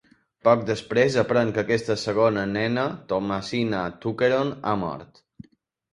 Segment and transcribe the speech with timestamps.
[0.47, 5.27] Poc després aprèn que aquesta segona nena, Thomasina Tuckerton, ha mort.